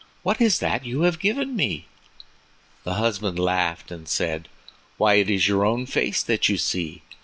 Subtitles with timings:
[0.23, 1.85] What is it that you have given me?"
[2.85, 4.47] The husband laughed and said:
[4.97, 7.03] "Why, it is your own face that you see.